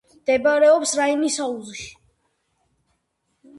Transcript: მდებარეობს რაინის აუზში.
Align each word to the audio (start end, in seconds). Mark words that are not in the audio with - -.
მდებარეობს 0.13 0.93
რაინის 1.01 1.37
აუზში. 1.45 1.87